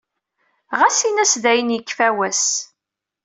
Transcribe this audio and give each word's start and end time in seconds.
Ɣas 0.79 0.99
in-as 1.09 1.33
dayen 1.43 1.73
yekfa 1.75 2.09
wass. 2.17 2.45